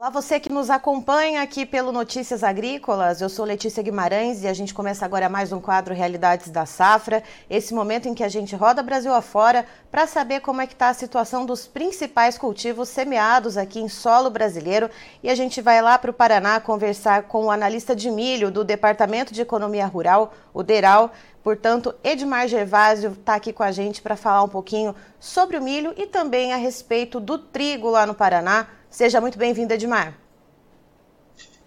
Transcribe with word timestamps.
Olá, 0.00 0.08
você 0.08 0.40
que 0.40 0.50
nos 0.50 0.70
acompanha 0.70 1.42
aqui 1.42 1.66
pelo 1.66 1.92
Notícias 1.92 2.42
Agrícolas. 2.42 3.20
Eu 3.20 3.28
sou 3.28 3.44
Letícia 3.44 3.82
Guimarães 3.82 4.42
e 4.42 4.48
a 4.48 4.54
gente 4.54 4.72
começa 4.72 5.04
agora 5.04 5.28
mais 5.28 5.52
um 5.52 5.60
quadro 5.60 5.92
Realidades 5.92 6.48
da 6.48 6.64
Safra. 6.64 7.22
Esse 7.50 7.74
momento 7.74 8.08
em 8.08 8.14
que 8.14 8.24
a 8.24 8.28
gente 8.30 8.56
roda 8.56 8.82
Brasil 8.82 9.12
afora 9.12 9.66
para 9.90 10.06
saber 10.06 10.40
como 10.40 10.62
é 10.62 10.66
que 10.66 10.72
está 10.72 10.88
a 10.88 10.94
situação 10.94 11.44
dos 11.44 11.66
principais 11.66 12.38
cultivos 12.38 12.88
semeados 12.88 13.58
aqui 13.58 13.78
em 13.78 13.90
solo 13.90 14.30
brasileiro. 14.30 14.88
E 15.22 15.28
a 15.28 15.34
gente 15.34 15.60
vai 15.60 15.82
lá 15.82 15.98
para 15.98 16.10
o 16.10 16.14
Paraná 16.14 16.58
conversar 16.60 17.24
com 17.24 17.44
o 17.44 17.50
analista 17.50 17.94
de 17.94 18.10
milho 18.10 18.50
do 18.50 18.64
Departamento 18.64 19.34
de 19.34 19.42
Economia 19.42 19.84
Rural, 19.84 20.32
o 20.54 20.62
DERAL. 20.62 21.12
Portanto, 21.44 21.94
Edmar 22.02 22.48
Gervásio 22.48 23.12
está 23.12 23.34
aqui 23.34 23.52
com 23.52 23.62
a 23.62 23.70
gente 23.70 24.00
para 24.00 24.16
falar 24.16 24.42
um 24.42 24.48
pouquinho 24.48 24.94
sobre 25.18 25.58
o 25.58 25.62
milho 25.62 25.92
e 25.94 26.06
também 26.06 26.54
a 26.54 26.56
respeito 26.56 27.20
do 27.20 27.36
trigo 27.36 27.90
lá 27.90 28.06
no 28.06 28.14
Paraná. 28.14 28.66
Seja 28.90 29.20
muito 29.20 29.38
bem-vindo, 29.38 29.72
Edmar. 29.72 30.14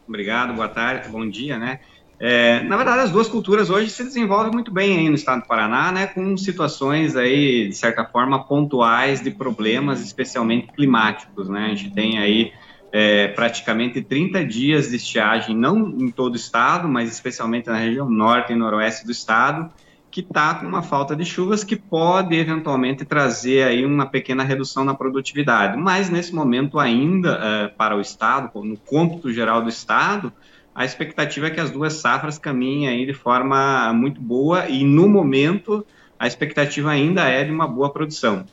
Obrigado, 0.06 0.54
boa 0.54 0.68
tarde, 0.68 1.08
bom 1.08 1.28
dia, 1.28 1.58
né? 1.58 1.80
É, 2.20 2.62
na 2.64 2.76
verdade, 2.76 3.00
as 3.00 3.12
duas 3.12 3.30
culturas 3.30 3.70
hoje 3.70 3.90
se 3.90 4.04
desenvolvem 4.04 4.52
muito 4.52 4.72
bem 4.72 4.98
aí 4.98 5.10
no 5.10 5.16
estado 5.16 5.42
do 5.42 5.48
Paraná, 5.48 5.92
né, 5.92 6.08
com 6.08 6.36
situações 6.38 7.16
aí, 7.16 7.70
de 7.70 7.76
certa 7.76 8.06
forma, 8.06 8.44
pontuais 8.44 9.22
de 9.22 9.32
problemas, 9.32 10.02
especialmente 10.02 10.68
climáticos, 10.68 11.50
né, 11.50 11.66
a 11.66 11.70
gente 11.70 11.92
tem 11.92 12.20
aí 12.20 12.52
é, 12.92 13.30
praticamente 13.30 14.02
30 14.02 14.46
dias 14.46 14.90
de 14.90 14.98
estiagem, 14.98 15.56
não 15.56 15.90
em 15.90 16.12
todo 16.12 16.34
o 16.34 16.38
estado, 16.38 16.88
mas 16.88 17.12
especialmente 17.12 17.68
na 17.68 17.78
região 17.78 18.10
norte 18.10 18.54
e 18.54 18.56
noroeste 18.56 19.06
do 19.06 19.12
estado, 19.12 19.72
que 20.14 20.22
está 20.22 20.54
com 20.54 20.68
uma 20.68 20.84
falta 20.84 21.16
de 21.16 21.26
chuvas 21.26 21.64
que 21.64 21.76
pode 21.76 22.36
eventualmente 22.36 23.04
trazer 23.04 23.64
aí 23.64 23.84
uma 23.84 24.06
pequena 24.06 24.44
redução 24.44 24.86
na 24.86 24.94
produtividade. 24.94 25.76
Mas 25.76 26.08
nesse 26.08 26.36
momento 26.36 26.80
ainda 26.80 27.34
uh, 27.34 27.76
para 27.76 27.98
o 27.98 28.00
estado, 28.00 28.52
no 28.64 28.78
cômputo 28.78 29.34
geral 29.34 29.64
do 29.64 29.70
estado, 29.70 30.32
a 30.76 30.86
expectativa 30.86 31.48
é 31.48 31.50
que 31.50 31.60
as 31.60 31.72
duas 31.72 31.94
safras 31.94 32.38
caminhem 32.38 32.90
aí 32.90 33.08
de 33.08 33.14
forma 33.16 33.92
muito 33.92 34.22
boa 34.22 34.70
e 34.70 34.84
no 34.84 35.10
momento 35.10 35.84
a 36.20 36.28
expectativa 36.28 36.92
ainda 36.92 37.28
é 37.28 37.44
de 37.44 37.50
uma 37.50 37.68
boa 37.68 37.92
produção. 37.92 38.46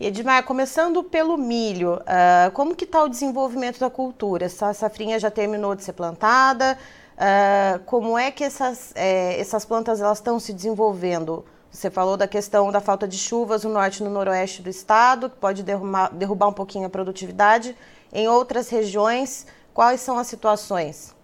Edmar, 0.00 0.42
começando 0.44 1.04
pelo 1.04 1.36
milho, 1.36 1.96
uh, 1.96 2.50
como 2.54 2.74
que 2.74 2.84
está 2.84 3.04
o 3.04 3.08
desenvolvimento 3.08 3.78
da 3.78 3.90
cultura? 3.90 4.46
Essa 4.46 4.72
safrinha 4.72 5.20
já 5.20 5.30
terminou 5.30 5.74
de 5.74 5.84
ser 5.84 5.92
plantada? 5.92 6.78
Uh, 7.20 7.78
como 7.84 8.16
é 8.16 8.30
que 8.30 8.42
essas, 8.42 8.92
é, 8.96 9.38
essas 9.38 9.66
plantas 9.66 10.00
estão 10.00 10.40
se 10.40 10.54
desenvolvendo? 10.54 11.44
Você 11.70 11.90
falou 11.90 12.16
da 12.16 12.26
questão 12.26 12.72
da 12.72 12.80
falta 12.80 13.06
de 13.06 13.18
chuvas 13.18 13.62
no 13.62 13.70
norte 13.70 13.98
e 13.98 14.02
no 14.02 14.08
noroeste 14.08 14.62
do 14.62 14.70
estado, 14.70 15.28
que 15.28 15.36
pode 15.36 15.62
derrubar, 15.62 16.08
derrubar 16.14 16.48
um 16.48 16.52
pouquinho 16.52 16.86
a 16.86 16.90
produtividade. 16.90 17.76
Em 18.10 18.26
outras 18.26 18.70
regiões, 18.70 19.46
quais 19.74 20.00
são 20.00 20.16
as 20.18 20.28
situações? 20.28 21.14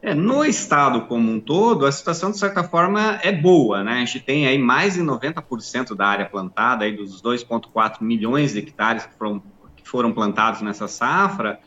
É, 0.00 0.14
no 0.14 0.44
estado 0.44 1.02
como 1.02 1.30
um 1.32 1.40
todo, 1.40 1.84
a 1.84 1.90
situação, 1.90 2.30
de 2.30 2.38
certa 2.38 2.62
forma, 2.62 3.18
é 3.24 3.32
boa, 3.32 3.82
né? 3.82 3.94
A 3.94 4.04
gente 4.04 4.20
tem 4.20 4.46
aí 4.46 4.56
mais 4.56 4.94
de 4.94 5.00
90% 5.00 5.96
da 5.96 6.06
área 6.06 6.26
plantada, 6.26 6.84
aí 6.84 6.96
dos 6.96 7.20
2,4 7.20 7.96
milhões 8.00 8.52
de 8.52 8.60
hectares 8.60 9.04
que 9.04 9.14
foram, 9.18 9.42
que 9.76 9.86
foram 9.86 10.12
plantados 10.12 10.62
nessa 10.62 10.86
safra, 10.86 11.58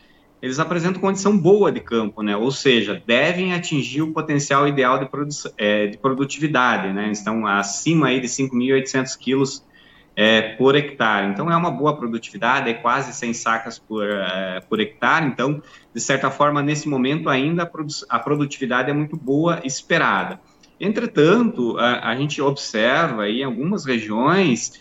eles 0.43 0.59
apresentam 0.59 0.99
condição 0.99 1.37
boa 1.37 1.71
de 1.71 1.79
campo, 1.79 2.21
né? 2.21 2.35
Ou 2.35 2.51
seja, 2.51 3.01
devem 3.07 3.53
atingir 3.53 4.01
o 4.01 4.11
potencial 4.11 4.67
ideal 4.67 4.99
de, 4.99 5.05
produ 5.05 5.33
é, 5.57 5.87
de 5.87 5.97
produtividade, 5.97 6.91
né? 6.91 7.09
Estão 7.09 7.47
acima 7.47 8.07
aí 8.07 8.19
de 8.19 8.27
5.800 8.27 9.17
quilos 9.17 9.65
é, 10.17 10.41
por 10.57 10.75
hectare. 10.75 11.27
Então, 11.27 11.49
é 11.49 11.55
uma 11.55 11.71
boa 11.71 11.95
produtividade, 11.95 12.69
é 12.69 12.73
quase 12.73 13.13
100 13.13 13.33
sacas 13.33 13.79
por, 13.79 14.05
é, 14.05 14.59
por 14.67 14.81
hectare. 14.81 15.27
Então, 15.27 15.63
de 15.95 16.01
certa 16.01 16.29
forma, 16.29 16.61
nesse 16.61 16.89
momento 16.89 17.29
ainda 17.29 17.63
a, 17.63 17.65
produ 17.65 17.93
a 18.09 18.19
produtividade 18.19 18.89
é 18.89 18.93
muito 18.93 19.15
boa, 19.15 19.61
esperada. 19.63 20.41
Entretanto, 20.77 21.77
a, 21.77 22.09
a 22.09 22.15
gente 22.17 22.41
observa 22.41 23.23
aí 23.23 23.39
em 23.39 23.45
algumas 23.45 23.85
regiões 23.85 24.73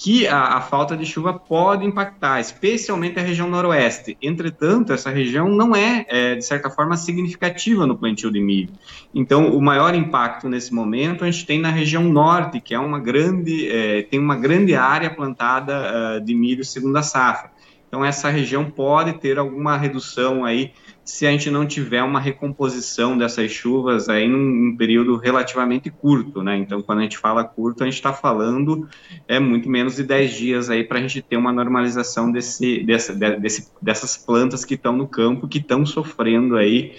que 0.00 0.28
a, 0.28 0.58
a, 0.58 0.60
falta 0.60 0.96
de 0.96 1.04
chuva 1.04 1.32
pode 1.32 1.84
impactar, 1.84 2.38
especialmente 2.38 3.18
a 3.18 3.22
região 3.22 3.50
noroeste. 3.50 4.16
Entretanto, 4.22 4.92
essa 4.92 5.10
região 5.10 5.48
não 5.48 5.74
é, 5.74 6.06
é, 6.08 6.34
de 6.36 6.44
certa 6.44 6.70
forma, 6.70 6.96
significativa 6.96 7.84
no 7.84 7.98
plantio 7.98 8.30
de 8.30 8.40
milho. 8.40 8.70
Então, 9.12 9.50
o 9.50 9.60
maior 9.60 9.96
impacto 9.96 10.48
nesse 10.48 10.72
momento 10.72 11.24
a 11.24 11.30
gente 11.30 11.44
tem 11.44 11.60
na 11.60 11.70
região 11.70 12.04
norte, 12.04 12.60
que 12.60 12.72
é 12.72 12.78
uma 12.78 13.00
grande, 13.00 13.68
é, 13.68 14.02
tem 14.02 14.20
uma 14.20 14.36
grande 14.36 14.72
área 14.72 15.10
plantada 15.10 15.74
uh, 16.16 16.24
de 16.24 16.32
milho 16.32 16.64
segunda 16.64 17.02
safra. 17.02 17.50
Então, 17.88 18.04
essa 18.04 18.28
região 18.28 18.70
pode 18.70 19.14
ter 19.14 19.36
alguma 19.36 19.76
redução 19.76 20.44
aí 20.44 20.70
se 21.08 21.26
a 21.26 21.30
gente 21.30 21.50
não 21.50 21.66
tiver 21.66 22.02
uma 22.02 22.20
recomposição 22.20 23.16
dessas 23.16 23.50
chuvas 23.50 24.10
aí 24.10 24.28
num, 24.28 24.76
período 24.76 25.16
relativamente 25.16 25.90
curto, 25.90 26.42
né? 26.42 26.58
Então, 26.58 26.82
quando 26.82 26.98
a 26.98 27.02
gente 27.02 27.16
fala 27.16 27.42
curto, 27.42 27.82
a 27.82 27.86
gente 27.86 27.94
está 27.94 28.12
falando 28.12 28.86
é 29.26 29.40
muito 29.40 29.70
menos 29.70 29.96
de 29.96 30.04
10 30.04 30.34
dias 30.34 30.68
aí 30.68 30.84
para 30.84 30.98
a 30.98 31.00
gente 31.00 31.22
ter 31.22 31.38
uma 31.38 31.50
normalização 31.50 32.30
desse, 32.30 32.84
dessa, 32.84 33.14
desse, 33.14 33.72
dessas 33.80 34.18
plantas 34.18 34.66
que 34.66 34.74
estão 34.74 34.94
no 34.94 35.08
campo, 35.08 35.48
que 35.48 35.56
estão 35.56 35.86
sofrendo 35.86 36.56
aí 36.56 36.94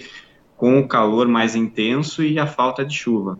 com 0.57 0.79
o 0.79 0.87
calor 0.87 1.27
mais 1.27 1.55
intenso 1.55 2.23
e 2.23 2.39
a 2.39 2.47
falta 2.47 2.83
de 2.83 2.95
chuva. 2.95 3.39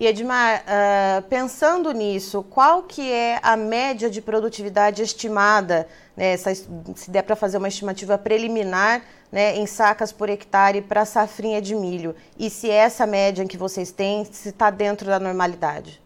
E 0.00 0.06
Edmar, 0.06 0.62
uh, 0.62 1.22
pensando 1.22 1.90
nisso, 1.90 2.44
qual 2.48 2.84
que 2.84 3.10
é 3.10 3.40
a 3.42 3.56
média 3.56 4.08
de 4.08 4.22
produtividade 4.22 5.02
estimada, 5.02 5.88
né, 6.16 6.34
essa, 6.34 6.54
se 6.54 7.10
der 7.10 7.22
para 7.22 7.34
fazer 7.34 7.58
uma 7.58 7.66
estimativa 7.66 8.16
preliminar, 8.16 9.02
né, 9.32 9.56
em 9.56 9.66
sacas 9.66 10.12
por 10.12 10.30
hectare 10.30 10.82
para 10.82 11.04
safrinha 11.04 11.60
de 11.60 11.74
milho? 11.74 12.14
E 12.38 12.48
se 12.48 12.70
essa 12.70 13.08
média 13.08 13.44
que 13.44 13.56
vocês 13.56 13.90
têm, 13.90 14.24
se 14.24 14.50
está 14.50 14.70
dentro 14.70 15.08
da 15.08 15.18
normalidade? 15.18 16.00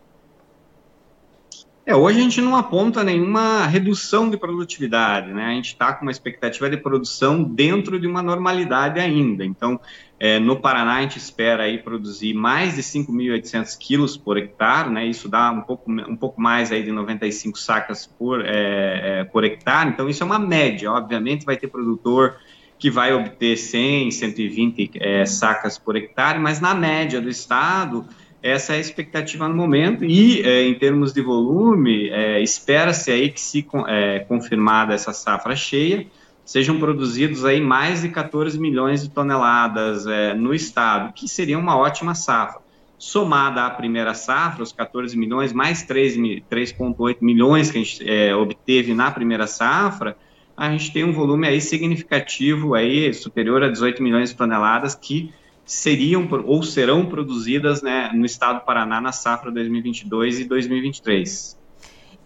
É, 1.84 1.96
hoje 1.96 2.20
a 2.20 2.22
gente 2.22 2.40
não 2.40 2.54
aponta 2.54 3.02
nenhuma 3.02 3.66
redução 3.66 4.30
de 4.30 4.36
produtividade, 4.36 5.32
né? 5.32 5.46
A 5.46 5.54
gente 5.54 5.68
está 5.68 5.92
com 5.92 6.02
uma 6.02 6.12
expectativa 6.12 6.70
de 6.70 6.76
produção 6.76 7.42
dentro 7.42 7.98
de 7.98 8.06
uma 8.06 8.22
normalidade 8.22 9.00
ainda. 9.00 9.44
Então, 9.44 9.80
é, 10.18 10.38
no 10.38 10.60
Paraná, 10.60 10.98
a 10.98 11.02
gente 11.02 11.18
espera 11.18 11.64
aí 11.64 11.78
produzir 11.78 12.34
mais 12.34 12.76
de 12.76 12.82
5.800 12.82 13.76
quilos 13.76 14.16
por 14.16 14.38
hectare, 14.38 14.90
né? 14.90 15.06
Isso 15.06 15.28
dá 15.28 15.50
um 15.50 15.62
pouco, 15.62 15.90
um 15.90 16.14
pouco 16.14 16.40
mais 16.40 16.70
aí 16.70 16.84
de 16.84 16.92
95 16.92 17.58
sacas 17.58 18.06
por, 18.06 18.46
é, 18.46 19.20
é, 19.20 19.24
por 19.24 19.42
hectare. 19.42 19.90
Então, 19.90 20.08
isso 20.08 20.22
é 20.22 20.26
uma 20.26 20.38
média. 20.38 20.92
Obviamente, 20.92 21.44
vai 21.44 21.56
ter 21.56 21.66
produtor 21.66 22.36
que 22.78 22.90
vai 22.90 23.12
obter 23.12 23.56
100, 23.56 24.12
120 24.12 24.90
é, 25.00 25.26
sacas 25.26 25.78
por 25.78 25.96
hectare, 25.96 26.38
mas 26.38 26.60
na 26.60 26.76
média 26.76 27.20
do 27.20 27.28
estado 27.28 28.06
essa 28.42 28.72
é 28.72 28.76
a 28.76 28.80
expectativa 28.80 29.48
no 29.48 29.54
momento 29.54 30.04
e 30.04 30.42
é, 30.42 30.66
em 30.66 30.74
termos 30.74 31.12
de 31.12 31.22
volume 31.22 32.08
é, 32.10 32.42
espera-se 32.42 33.10
aí 33.10 33.30
que 33.30 33.40
se 33.40 33.66
é, 33.86 34.20
confirmada 34.20 34.92
essa 34.92 35.12
safra 35.12 35.54
cheia 35.54 36.06
sejam 36.44 36.78
produzidos 36.78 37.44
aí 37.44 37.60
mais 37.60 38.02
de 38.02 38.08
14 38.08 38.58
milhões 38.58 39.02
de 39.02 39.10
toneladas 39.10 40.06
é, 40.06 40.34
no 40.34 40.52
estado, 40.54 41.12
que 41.12 41.28
seria 41.28 41.58
uma 41.58 41.76
ótima 41.76 42.14
safra. 42.14 42.60
Somada 42.98 43.64
à 43.64 43.70
primeira 43.70 44.14
safra, 44.14 44.62
os 44.62 44.72
14 44.72 45.16
milhões 45.16 45.52
mais 45.52 45.86
3,8 45.86 47.16
milhões 47.20 47.70
que 47.70 47.78
a 47.78 47.80
gente 47.82 48.08
é, 48.08 48.34
obteve 48.34 48.94
na 48.94 49.10
primeira 49.10 49.46
safra, 49.46 50.16
a 50.56 50.70
gente 50.70 50.92
tem 50.92 51.04
um 51.04 51.12
volume 51.12 51.48
aí 51.48 51.60
significativo 51.60 52.74
aí 52.74 53.12
superior 53.14 53.62
a 53.62 53.68
18 53.68 54.02
milhões 54.02 54.30
de 54.30 54.36
toneladas 54.36 54.94
que 54.94 55.32
seriam 55.72 56.28
ou 56.44 56.62
serão 56.62 57.06
produzidas 57.06 57.80
né, 57.80 58.10
no 58.12 58.26
estado 58.26 58.58
do 58.58 58.64
Paraná 58.66 59.00
na 59.00 59.10
safra 59.10 59.50
2022 59.50 60.40
e 60.40 60.44
2023. 60.44 61.56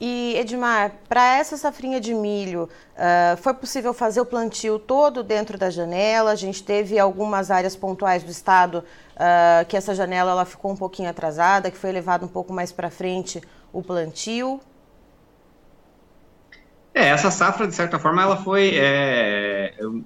E 0.00 0.34
Edmar, 0.36 0.92
para 1.08 1.38
essa 1.38 1.56
safrinha 1.56 2.00
de 2.00 2.12
milho, 2.12 2.64
uh, 2.64 3.36
foi 3.38 3.54
possível 3.54 3.94
fazer 3.94 4.20
o 4.20 4.26
plantio 4.26 4.80
todo 4.80 5.22
dentro 5.22 5.56
da 5.56 5.70
janela? 5.70 6.32
A 6.32 6.34
gente 6.34 6.62
teve 6.62 6.98
algumas 6.98 7.50
áreas 7.50 7.76
pontuais 7.76 8.24
do 8.24 8.30
estado 8.30 8.84
uh, 9.14 9.64
que 9.66 9.76
essa 9.76 9.94
janela 9.94 10.32
ela 10.32 10.44
ficou 10.44 10.72
um 10.72 10.76
pouquinho 10.76 11.08
atrasada, 11.08 11.70
que 11.70 11.78
foi 11.78 11.92
levado 11.92 12.26
um 12.26 12.28
pouco 12.28 12.52
mais 12.52 12.72
para 12.72 12.90
frente 12.90 13.40
o 13.72 13.80
plantio. 13.80 14.60
É, 16.92 17.08
essa 17.08 17.30
safra, 17.30 17.66
de 17.66 17.74
certa 17.74 17.98
forma, 17.98 18.22
ela 18.22 18.38
foi 18.38 18.74
é, 18.74 19.45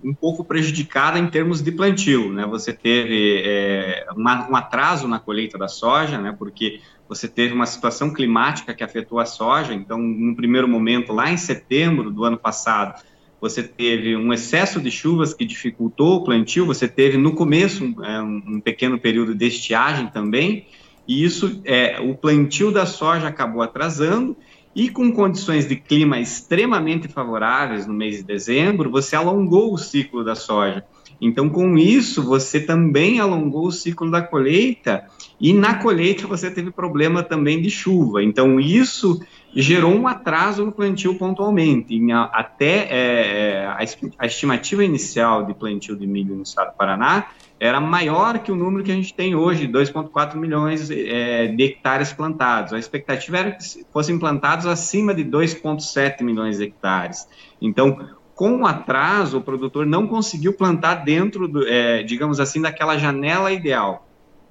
um 0.04 0.14
pouco 0.14 0.44
prejudicada 0.44 1.18
em 1.18 1.26
termos 1.26 1.62
de 1.62 1.72
plantio, 1.72 2.32
né? 2.32 2.46
Você 2.46 2.72
teve 2.72 3.42
é, 3.44 4.06
uma, 4.16 4.48
um 4.50 4.56
atraso 4.56 5.08
na 5.08 5.18
colheita 5.18 5.58
da 5.58 5.68
soja, 5.68 6.18
né? 6.18 6.34
Porque 6.38 6.80
você 7.08 7.26
teve 7.26 7.52
uma 7.52 7.66
situação 7.66 8.12
climática 8.12 8.72
que 8.72 8.84
afetou 8.84 9.18
a 9.18 9.24
soja, 9.24 9.74
então, 9.74 9.98
no 9.98 10.36
primeiro 10.36 10.68
momento, 10.68 11.12
lá 11.12 11.30
em 11.30 11.36
setembro 11.36 12.10
do 12.10 12.24
ano 12.24 12.38
passado, 12.38 13.02
você 13.40 13.62
teve 13.62 14.14
um 14.16 14.32
excesso 14.32 14.80
de 14.80 14.90
chuvas 14.90 15.34
que 15.34 15.44
dificultou 15.44 16.16
o 16.16 16.24
plantio, 16.24 16.66
você 16.66 16.86
teve 16.86 17.16
no 17.16 17.34
começo 17.34 17.84
um, 17.84 18.04
é, 18.04 18.22
um 18.22 18.60
pequeno 18.60 18.98
período 18.98 19.34
de 19.34 19.46
estiagem 19.46 20.06
também, 20.08 20.66
e 21.08 21.24
isso, 21.24 21.60
é, 21.64 21.98
o 22.00 22.14
plantio 22.14 22.70
da 22.70 22.86
soja 22.86 23.26
acabou 23.26 23.62
atrasando, 23.62 24.36
e 24.80 24.88
com 24.88 25.12
condições 25.12 25.68
de 25.68 25.76
clima 25.76 26.18
extremamente 26.18 27.06
favoráveis 27.06 27.86
no 27.86 27.92
mês 27.92 28.16
de 28.16 28.22
dezembro, 28.22 28.90
você 28.90 29.14
alongou 29.14 29.74
o 29.74 29.76
ciclo 29.76 30.24
da 30.24 30.34
soja. 30.34 30.82
Então, 31.20 31.50
com 31.50 31.76
isso, 31.76 32.22
você 32.22 32.58
também 32.58 33.20
alongou 33.20 33.66
o 33.66 33.72
ciclo 33.72 34.10
da 34.10 34.22
colheita 34.22 35.04
e 35.38 35.52
na 35.52 35.74
colheita 35.74 36.26
você 36.26 36.50
teve 36.50 36.70
problema 36.70 37.22
também 37.22 37.60
de 37.60 37.68
chuva. 37.68 38.24
Então, 38.24 38.58
isso 38.58 39.20
gerou 39.54 39.92
um 39.92 40.08
atraso 40.08 40.64
no 40.64 40.72
plantio 40.72 41.14
pontualmente. 41.14 41.94
Em, 41.94 42.10
até 42.12 42.88
é, 42.90 43.66
a, 43.66 43.80
a, 44.18 44.26
estimativa 44.26 44.82
inicial 44.82 45.44
de 45.44 45.52
plantio 45.52 45.94
de 45.94 46.06
milho 46.06 46.34
no 46.34 46.42
estado 46.42 46.70
do 46.70 46.76
Paraná 46.78 47.26
era 47.60 47.78
maior 47.78 48.38
que 48.38 48.50
o 48.50 48.56
número 48.56 48.82
que 48.82 48.90
a 48.90 48.94
gente 48.94 49.12
tem 49.12 49.34
hoje, 49.34 49.68
2,4 49.68 50.34
milhões 50.36 50.90
é, 50.90 51.46
de 51.48 51.62
hectares 51.62 52.10
plantados. 52.10 52.72
A 52.72 52.78
expectativa 52.78 53.36
era 53.36 53.50
que 53.52 53.84
fossem 53.92 54.18
plantados 54.18 54.64
acima 54.64 55.14
de 55.14 55.22
2,7 55.22 56.22
milhões 56.22 56.56
de 56.56 56.64
hectares. 56.64 57.28
Então, 57.60 58.08
com 58.34 58.62
o 58.62 58.66
atraso, 58.66 59.36
o 59.36 59.42
produtor 59.42 59.84
não 59.84 60.06
conseguiu 60.06 60.54
plantar 60.54 61.04
dentro, 61.04 61.46
do, 61.46 61.68
é, 61.68 62.02
digamos 62.02 62.40
assim, 62.40 62.62
daquela 62.62 62.96
janela 62.96 63.52
ideal. 63.52 64.08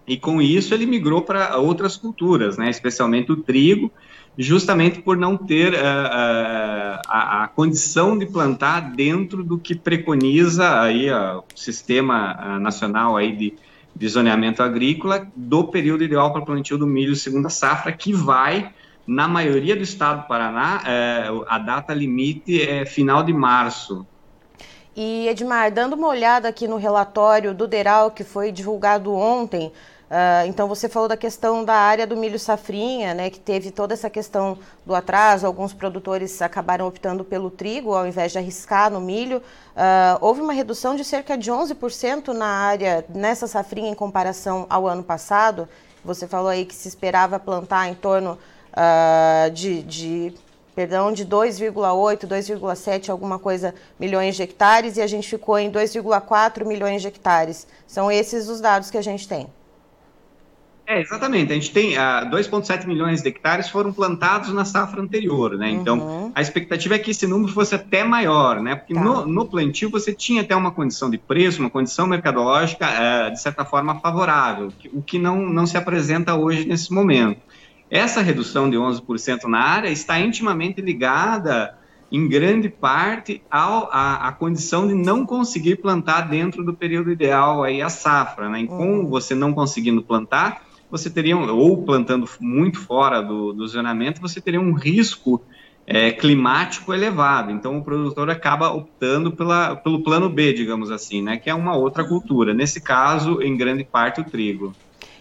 E 0.07 0.15
com 0.15 0.39
isso 0.39 0.75
ele 0.75 0.85
migrou 0.85 1.23
para 1.23 1.57
outras 1.57 1.97
culturas, 1.97 2.57
né, 2.57 2.69
especialmente 2.69 3.31
o 3.31 3.37
trigo, 3.37 3.91
justamente 4.37 5.01
por 5.01 5.17
não 5.17 5.35
ter 5.35 5.73
uh, 5.73 5.77
uh, 5.77 7.01
a, 7.07 7.43
a, 7.43 7.47
condição 7.47 8.17
de 8.17 8.25
plantar 8.25 8.91
dentro 8.91 9.43
do 9.43 9.57
que 9.57 9.75
preconiza 9.75 10.81
aí 10.81 11.11
uh, 11.11 11.39
o 11.39 11.43
sistema 11.59 12.57
nacional 12.59 13.17
aí 13.17 13.35
de, 13.35 13.53
de 13.95 14.07
zoneamento 14.07 14.63
agrícola 14.63 15.27
do 15.35 15.65
período 15.65 16.03
ideal 16.03 16.31
para 16.31 16.45
plantio 16.45 16.77
do 16.77 16.87
milho 16.87 17.15
segunda 17.15 17.49
safra, 17.49 17.91
que 17.91 18.13
vai 18.13 18.71
na 19.09 19.27
maioria 19.27 19.75
do 19.75 19.81
estado 19.81 20.21
do 20.21 20.27
Paraná, 20.27 20.83
é, 20.85 21.23
a 21.47 21.57
data 21.57 21.95
limite 21.95 22.61
é 22.61 22.85
final 22.85 23.23
de 23.23 23.33
março. 23.33 24.05
E 24.95 25.27
Edmar, 25.27 25.71
dando 25.71 25.93
uma 25.93 26.07
olhada 26.07 26.47
aqui 26.47 26.67
no 26.67 26.77
relatório 26.77 27.53
do 27.53 27.67
DERAL 27.67 28.11
que 28.11 28.23
foi 28.23 28.51
divulgado 28.51 29.11
ontem, 29.11 29.71
Uh, 30.09 30.47
então 30.47 30.67
você 30.67 30.89
falou 30.89 31.07
da 31.07 31.15
questão 31.15 31.63
da 31.63 31.75
área 31.75 32.07
do 32.07 32.17
milho 32.17 32.39
safrinha, 32.39 33.13
né, 33.13 33.29
que 33.29 33.39
teve 33.39 33.69
toda 33.69 33.93
essa 33.93 34.09
questão 34.09 34.57
do 34.83 34.95
atraso, 34.95 35.45
alguns 35.45 35.71
produtores 35.71 36.41
acabaram 36.41 36.87
optando 36.87 37.23
pelo 37.23 37.51
trigo 37.51 37.93
ao 37.93 38.07
invés 38.07 38.31
de 38.31 38.39
arriscar 38.39 38.89
no 38.89 38.99
milho. 38.99 39.37
Uh, 39.37 40.17
houve 40.19 40.41
uma 40.41 40.51
redução 40.51 40.95
de 40.95 41.03
cerca 41.03 41.37
de 41.37 41.51
11% 41.51 42.29
na 42.29 42.47
área 42.47 43.05
nessa 43.07 43.45
safrinha 43.45 43.91
em 43.91 43.93
comparação 43.93 44.65
ao 44.67 44.87
ano 44.87 45.03
passado. 45.03 45.69
Você 46.03 46.27
falou 46.27 46.49
aí 46.49 46.65
que 46.65 46.73
se 46.73 46.87
esperava 46.87 47.37
plantar 47.37 47.87
em 47.87 47.93
torno 47.93 48.35
uh, 48.73 49.51
de, 49.51 49.83
de 49.83 50.33
perdão, 50.73 51.11
de 51.11 51.23
2,8, 51.23 52.25
2,7, 52.25 53.09
alguma 53.09 53.37
coisa 53.37 53.75
milhões 53.99 54.35
de 54.35 54.41
hectares 54.41 54.97
e 54.97 55.03
a 55.03 55.07
gente 55.07 55.29
ficou 55.29 55.59
em 55.59 55.71
2,4 55.71 56.65
milhões 56.65 56.99
de 56.99 57.07
hectares. 57.09 57.67
São 57.85 58.11
esses 58.11 58.47
os 58.47 58.59
dados 58.59 58.89
que 58.89 58.97
a 58.97 59.03
gente 59.03 59.27
tem. 59.27 59.58
É, 60.89 61.01
exatamente. 61.01 61.51
A 61.51 61.55
gente 61.55 61.69
tem 61.69 61.95
uh, 61.95 62.01
ah, 62.01 62.29
2,7 62.33 62.87
milhões 62.87 63.21
de 63.21 63.29
hectares 63.29 63.69
foram 63.69 63.93
plantados 63.93 64.51
na 64.51 64.65
safra 64.65 64.99
anterior, 64.99 65.55
né? 65.55 65.69
Então, 65.69 65.99
uhum. 65.99 66.31
a 66.33 66.41
expectativa 66.41 66.95
é 66.95 66.97
que 66.97 67.11
esse 67.11 67.27
número 67.27 67.53
fosse 67.53 67.75
até 67.75 68.03
maior, 68.03 68.59
né? 68.59 68.75
Porque 68.75 68.95
tá. 68.95 68.99
no, 68.99 69.23
no, 69.27 69.45
plantio 69.45 69.91
você 69.91 70.11
tinha 70.11 70.41
até 70.41 70.55
uma 70.55 70.71
condição 70.71 71.07
de 71.07 71.19
preço, 71.19 71.59
uma 71.61 71.69
condição 71.69 72.07
mercadológica, 72.07 72.87
uh, 72.87 73.31
de 73.31 73.39
certa 73.39 73.63
forma, 73.63 73.99
favorável, 73.99 74.73
o 74.91 75.03
que 75.03 75.19
não, 75.19 75.45
não 75.47 75.67
se 75.67 75.77
apresenta 75.77 76.33
hoje 76.33 76.67
nesse 76.67 76.91
momento. 76.91 77.39
Essa 77.91 78.21
redução 78.21 78.67
de 78.67 78.75
11% 78.75 79.43
na 79.43 79.59
área 79.59 79.89
está 79.89 80.19
intimamente 80.19 80.81
ligada, 80.81 81.77
em 82.11 82.27
grande 82.27 82.67
parte, 82.67 83.43
ao, 83.51 83.89
a, 83.91 84.27
a, 84.27 84.31
condição 84.31 84.87
de 84.87 84.95
não 84.95 85.23
conseguir 85.23 85.75
plantar 85.75 86.21
dentro 86.21 86.63
do 86.63 86.73
período 86.73 87.11
ideal 87.11 87.63
aí 87.63 87.79
a 87.79 87.89
safra, 87.89 88.49
né? 88.49 88.61
E 88.61 88.67
com 88.67 89.01
uhum. 89.01 89.07
você 89.07 89.35
não 89.35 89.53
conseguindo 89.53 90.01
plantar, 90.01 90.67
você 90.89 91.09
teria, 91.09 91.37
ou 91.37 91.83
plantando 91.83 92.27
muito 92.39 92.79
fora 92.79 93.21
do, 93.21 93.53
do 93.53 93.67
zonamento, 93.67 94.21
você 94.21 94.41
teria 94.41 94.59
um 94.59 94.73
risco 94.73 95.41
é, 95.85 96.11
climático 96.11 96.93
elevado. 96.93 97.51
Então, 97.51 97.77
o 97.77 97.83
produtor 97.83 98.29
acaba 98.29 98.71
optando 98.71 99.31
pela, 99.31 99.75
pelo 99.75 100.03
plano 100.03 100.29
B, 100.29 100.53
digamos 100.53 100.91
assim, 100.91 101.21
né, 101.21 101.37
que 101.37 101.49
é 101.49 101.53
uma 101.53 101.75
outra 101.75 102.03
cultura. 102.03 102.53
Nesse 102.53 102.79
caso, 102.81 103.41
em 103.41 103.57
grande 103.57 103.83
parte, 103.83 104.21
o 104.21 104.23
trigo. 104.23 104.75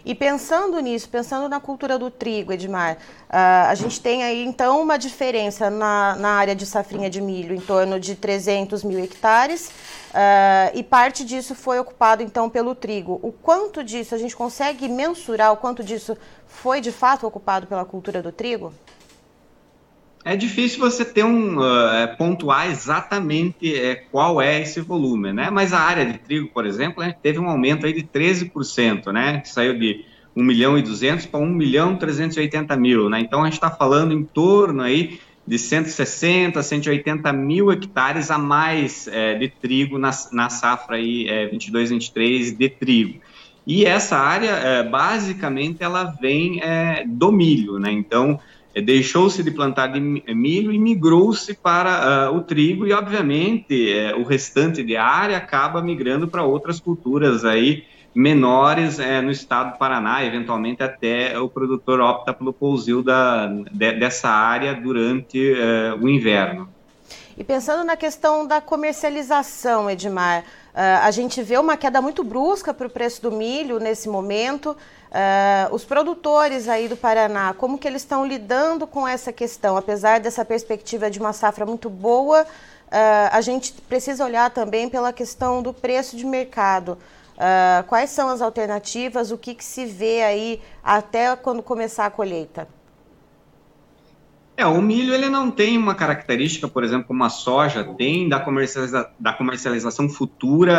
E 0.05 0.15
pensando 0.15 0.79
nisso, 0.81 1.09
pensando 1.09 1.49
na 1.49 1.61
cultura 1.61 1.99
do 1.99 2.11
trigo, 2.11 2.53
Edmar, 2.53 2.95
uh, 2.95 3.69
a 3.69 3.75
gente 3.75 4.01
tem 4.01 4.23
aí 4.23 4.45
então 4.45 4.81
uma 4.81 4.97
diferença 4.97 5.69
na, 5.69 6.17
na 6.17 6.31
área 6.31 6.55
de 6.55 6.65
safrinha 6.65 7.11
de 7.11 7.21
milho 7.21 7.55
em 7.55 7.61
torno 7.61 7.99
de 7.99 8.15
300 8.15 8.85
mil 8.85 8.99
hectares 8.99 9.69
uh, 9.69 10.71
e 10.75 10.83
parte 10.83 11.25
disso 11.25 11.55
foi 11.55 11.79
ocupado 11.79 12.23
então 12.23 12.49
pelo 12.49 12.75
trigo. 12.75 13.19
O 13.23 13.33
quanto 13.33 13.83
disso 13.83 14.15
a 14.15 14.19
gente 14.19 14.37
consegue 14.37 14.89
mensurar, 14.89 15.53
o 15.53 15.57
quanto 15.57 15.83
disso 15.83 16.17
foi 16.47 16.81
de 16.81 16.93
fato 16.93 17.27
ocupado 17.27 17.67
pela 17.67 17.85
cultura 17.85 18.23
do 18.23 18.33
trigo? 18.33 18.73
É 20.29 20.37
difícil 20.37 20.79
você 20.79 21.07
ter 21.07 21.25
um 21.25 21.59
uh, 21.59 22.17
pontuar 22.19 22.71
exatamente 22.71 23.73
uh, 23.73 24.11
qual 24.11 24.43
é 24.43 24.61
esse 24.61 24.79
volume, 24.79 25.33
né? 25.33 25.49
Mas 25.49 25.73
a 25.73 25.81
área 25.81 26.05
de 26.05 26.19
trigo, 26.19 26.49
por 26.49 26.67
exemplo, 26.67 27.03
né, 27.03 27.15
teve 27.23 27.39
um 27.39 27.49
aumento 27.49 27.87
aí 27.87 27.95
de 27.95 28.03
13%, 28.03 29.11
né? 29.11 29.41
Que 29.41 29.49
saiu 29.49 29.79
de 29.79 30.05
1 30.37 30.45
milhão 30.45 30.77
e 30.77 30.83
200 30.83 31.25
para 31.25 31.41
1 31.41 31.47
milhão 31.47 31.95
e 31.95 31.97
380 31.97 32.77
mil, 32.77 33.09
né? 33.09 33.21
Então 33.21 33.41
a 33.41 33.45
gente 33.47 33.55
está 33.55 33.71
falando 33.71 34.13
em 34.13 34.23
torno 34.23 34.83
aí 34.83 35.19
de 35.47 35.59
160, 35.59 36.63
180 36.63 37.33
mil 37.33 37.73
hectares 37.73 38.31
a 38.31 38.37
mais 38.37 39.09
é, 39.09 39.35
de 39.35 39.49
trigo 39.49 39.97
na, 39.97 40.11
na 40.31 40.51
safra 40.51 40.97
aí 40.97 41.27
é, 41.27 41.47
22, 41.47 41.89
23 41.89 42.53
de 42.53 42.69
trigo. 42.69 43.21
E 43.67 43.87
essa 43.87 44.19
área, 44.19 44.51
é, 44.51 44.83
basicamente, 44.83 45.83
ela 45.83 46.05
vem 46.05 46.61
é, 46.63 47.05
do 47.07 47.33
milho, 47.33 47.79
né? 47.79 47.91
Então, 47.91 48.39
deixou-se 48.75 49.43
de 49.43 49.51
plantar 49.51 49.89
de 49.89 50.01
milho 50.01 50.73
e 50.73 50.79
migrou-se 50.79 51.55
para 51.55 52.31
uh, 52.31 52.37
o 52.37 52.43
trigo 52.43 52.87
e, 52.87 52.93
obviamente, 52.93 53.93
é, 53.93 54.15
o 54.15 54.23
restante 54.23 54.83
de 54.85 54.97
área 54.97 55.37
acaba 55.37 55.83
migrando 55.83 56.29
para 56.29 56.45
outras 56.45 56.79
culturas 56.79 57.45
aí 57.45 57.85
menores 58.15 58.99
é, 58.99 59.21
no 59.21 59.31
estado 59.31 59.73
do 59.73 59.79
Paraná, 59.79 60.25
eventualmente 60.25 60.83
até 60.83 61.39
o 61.39 61.49
produtor 61.49 62.01
opta 62.01 62.33
pelo 62.33 62.53
pousio 62.53 63.03
da, 63.03 63.47
de, 63.47 63.93
dessa 63.93 64.29
área 64.29 64.75
durante 64.75 65.53
uh, 65.53 66.03
o 66.03 66.09
inverno. 66.09 66.69
E 67.37 67.45
pensando 67.45 67.85
na 67.85 67.97
questão 67.97 68.45
da 68.45 68.61
comercialização, 68.61 69.89
Edmar, 69.89 70.43
uh, 70.43 70.45
a 70.81 71.11
gente 71.11 71.43
vê 71.43 71.59
uma 71.59 71.77
queda 71.77 72.01
muito 72.01 72.23
brusca 72.23 72.73
para 72.73 72.87
o 72.87 72.91
preço 72.91 73.21
do 73.23 73.33
milho 73.33 73.81
nesse 73.81 74.09
momento. 74.09 74.77
Uh, 75.09 75.75
os 75.75 75.85
produtores 75.85 76.69
aí 76.69 76.87
do 76.87 76.97
Paraná, 76.97 77.55
como 77.55 77.79
que 77.79 77.89
eles 77.89 78.03
estão 78.03 78.27
lidando 78.27 78.87
com 78.87 79.09
essa 79.09 79.33
questão? 79.33 79.77
Apesar 79.77 80.21
dessa 80.21 80.45
perspectiva 80.45 81.11
de 81.11 81.19
uma 81.19 81.33
safra 81.33 81.65
muito 81.65 81.89
boa, 81.89 82.43
uh, 82.43 82.47
a 83.33 83.41
gente 83.41 83.73
precisa 83.73 84.25
olhar 84.25 84.51
também 84.51 84.89
pela 84.89 85.13
questão 85.13 85.63
do 85.63 85.73
preço 85.73 86.17
de 86.17 86.27
mercado. 86.27 86.99
Uh, 87.37 87.87
quais 87.87 88.11
são 88.11 88.29
as 88.29 88.43
alternativas? 88.43 89.31
O 89.31 89.39
que, 89.39 89.55
que 89.55 89.65
se 89.65 89.87
vê 89.87 90.23
aí 90.23 90.63
até 90.85 91.35
quando 91.37 91.63
começar 91.63 92.05
a 92.05 92.11
colheita? 92.11 92.69
É, 94.59 94.67
o 94.67 94.83
milho 94.83 95.15
ele 95.15 95.29
não 95.29 95.53
tem 95.53 95.79
uma 95.79 95.95
característica, 95.95 96.67
por 96.67 96.83
exemplo, 96.83 97.07
como 97.07 97.23
a 97.23 97.29
soja 97.29 97.85
tem 97.97 98.29
da, 98.29 98.41
comercializa 98.41 99.09
da 99.17 99.33
comercialização 99.33 100.09
futura, 100.09 100.73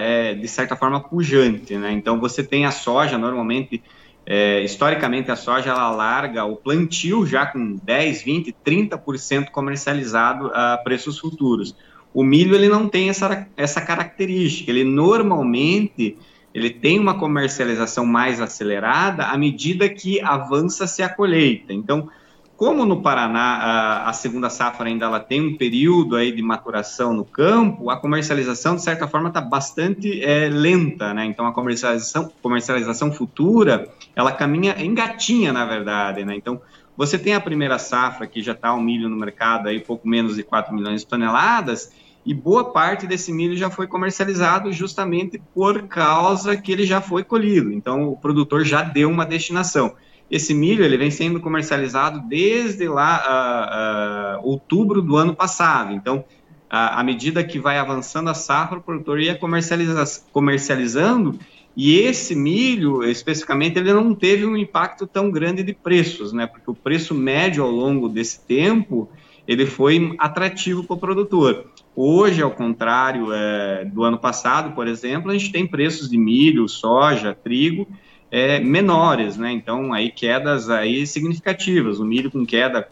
é, 0.00 0.32
de 0.32 0.48
certa 0.48 0.74
forma, 0.74 0.98
pujante, 0.98 1.76
né? 1.76 1.92
Então, 1.92 2.18
você 2.18 2.42
tem 2.42 2.64
a 2.64 2.70
soja, 2.70 3.18
normalmente, 3.18 3.82
é, 4.24 4.62
historicamente, 4.64 5.30
a 5.30 5.36
soja, 5.36 5.68
ela 5.68 5.90
larga 5.90 6.46
o 6.46 6.56
plantio 6.56 7.26
já 7.26 7.44
com 7.44 7.76
10, 7.82 8.22
20, 8.22 8.56
30% 8.64 9.50
comercializado 9.50 10.50
a 10.54 10.78
preços 10.78 11.18
futuros. 11.18 11.76
O 12.14 12.24
milho, 12.24 12.54
ele 12.54 12.70
não 12.70 12.88
tem 12.88 13.10
essa, 13.10 13.46
essa 13.58 13.82
característica, 13.82 14.70
ele 14.70 14.84
normalmente 14.84 16.16
ele 16.54 16.70
tem 16.70 16.98
uma 16.98 17.18
comercialização 17.18 18.06
mais 18.06 18.40
acelerada 18.40 19.26
à 19.26 19.36
medida 19.36 19.86
que 19.86 20.18
avança-se 20.22 21.02
a 21.02 21.10
colheita. 21.10 21.74
Então, 21.74 22.08
como 22.58 22.84
no 22.84 23.00
Paraná 23.00 23.54
a, 23.54 24.10
a, 24.10 24.12
segunda 24.12 24.50
safra 24.50 24.88
ainda 24.88 25.06
ela 25.06 25.20
tem 25.20 25.40
um 25.40 25.56
período 25.56 26.16
aí 26.16 26.32
de 26.32 26.42
maturação 26.42 27.14
no 27.14 27.24
campo, 27.24 27.88
a 27.88 27.96
comercialização 27.96 28.74
de 28.74 28.82
certa 28.82 29.06
forma 29.06 29.28
está 29.28 29.40
bastante 29.40 30.20
é, 30.24 30.48
lenta, 30.48 31.14
né? 31.14 31.24
Então 31.24 31.46
a 31.46 31.52
comercialização, 31.52 32.32
comercialização 32.42 33.12
futura 33.12 33.88
ela 34.14 34.32
caminha 34.32 34.74
engatinha 34.82 35.52
na 35.52 35.64
verdade, 35.64 36.24
né? 36.24 36.34
Então 36.34 36.60
você 36.96 37.16
tem 37.16 37.32
a 37.32 37.40
primeira 37.40 37.78
safra 37.78 38.26
que 38.26 38.42
já 38.42 38.54
está 38.54 38.74
o 38.74 38.80
milho 38.80 39.08
no 39.08 39.16
mercado 39.16 39.68
aí 39.68 39.78
pouco 39.78 40.08
menos 40.08 40.34
de 40.34 40.42
4 40.42 40.74
milhões 40.74 41.02
de 41.02 41.06
toneladas 41.06 41.92
e 42.26 42.34
boa 42.34 42.72
parte 42.72 43.06
desse 43.06 43.32
milho 43.32 43.56
já 43.56 43.70
foi 43.70 43.86
comercializado 43.86 44.72
justamente 44.72 45.40
por 45.54 45.86
causa 45.86 46.56
que 46.56 46.72
ele 46.72 46.84
já 46.84 47.00
foi 47.00 47.22
colhido. 47.22 47.72
Então 47.72 48.08
o 48.08 48.16
produtor 48.16 48.64
já 48.64 48.82
deu 48.82 49.08
uma 49.08 49.24
destinação. 49.24 49.94
Esse 50.30 50.52
milho 50.52 50.84
ele 50.84 50.96
vem 50.96 51.10
sendo 51.10 51.40
comercializado 51.40 52.20
desde 52.28 52.88
lá 52.88 54.38
uh, 54.38 54.44
uh, 54.44 54.48
outubro 54.48 55.00
do 55.00 55.16
ano 55.16 55.34
passado. 55.34 55.92
Então, 55.92 56.24
à 56.70 57.02
medida 57.02 57.42
que 57.42 57.58
vai 57.58 57.78
avançando 57.78 58.28
a 58.28 58.34
safra, 58.34 58.78
o 58.78 58.82
produtor 58.82 59.18
ia 59.18 59.34
comercializa 59.34 60.04
comercializando 60.30 61.38
e 61.80 61.96
esse 61.96 62.34
milho, 62.34 63.04
especificamente, 63.04 63.78
ele 63.78 63.92
não 63.92 64.12
teve 64.12 64.44
um 64.44 64.56
impacto 64.56 65.06
tão 65.06 65.30
grande 65.30 65.62
de 65.62 65.72
preços, 65.72 66.32
né? 66.32 66.44
Porque 66.44 66.68
o 66.68 66.74
preço 66.74 67.14
médio 67.14 67.62
ao 67.62 67.70
longo 67.70 68.08
desse 68.08 68.40
tempo 68.40 69.08
ele 69.46 69.64
foi 69.64 70.14
atrativo 70.18 70.82
para 70.82 70.94
o 70.94 70.98
produtor. 70.98 71.70
Hoje, 71.94 72.42
ao 72.42 72.50
contrário 72.50 73.32
é, 73.32 73.84
do 73.84 74.02
ano 74.02 74.18
passado, 74.18 74.74
por 74.74 74.88
exemplo, 74.88 75.30
a 75.30 75.34
gente 75.34 75.52
tem 75.52 75.66
preços 75.66 76.10
de 76.10 76.18
milho, 76.18 76.68
soja, 76.68 77.32
trigo 77.32 77.86
é, 78.30 78.60
menores, 78.60 79.36
né? 79.36 79.52
Então, 79.52 79.92
aí 79.92 80.10
quedas 80.10 80.68
aí 80.68 81.06
significativas. 81.06 81.98
O 81.98 82.04
milho 82.04 82.30
com 82.30 82.44
queda 82.44 82.86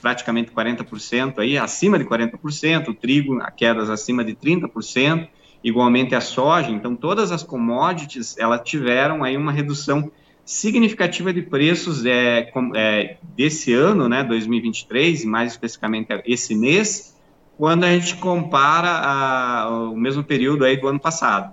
praticamente 0.00 0.50
40%, 0.50 1.38
aí 1.38 1.58
acima 1.58 1.98
de 1.98 2.04
40%, 2.04 2.88
o 2.88 2.94
trigo 2.94 3.40
a 3.40 3.50
quedas 3.50 3.90
acima 3.90 4.24
de 4.24 4.34
30%, 4.34 5.28
igualmente 5.62 6.14
a 6.14 6.20
soja. 6.20 6.70
Então, 6.70 6.94
todas 6.94 7.32
as 7.32 7.42
commodities, 7.42 8.36
elas 8.38 8.60
tiveram 8.64 9.24
aí 9.24 9.36
uma 9.36 9.52
redução 9.52 10.10
significativa 10.44 11.32
de 11.32 11.42
preços 11.42 12.06
é, 12.06 12.52
é, 12.76 13.16
desse 13.34 13.72
ano, 13.72 14.08
né, 14.08 14.22
2023, 14.22 15.24
e 15.24 15.26
mais 15.26 15.50
especificamente 15.50 16.08
esse 16.24 16.54
mês, 16.54 17.16
quando 17.58 17.82
a 17.82 17.90
gente 17.90 18.14
compara 18.16 18.88
a, 18.88 19.68
o 19.90 19.96
mesmo 19.96 20.22
período 20.22 20.64
aí 20.64 20.76
do 20.76 20.86
ano 20.86 21.00
passado. 21.00 21.52